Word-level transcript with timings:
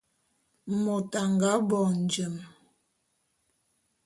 Môt 0.83 1.11
a 1.21 1.23
nga 1.33 1.51
bo 1.69 1.79
njem. 1.99 2.35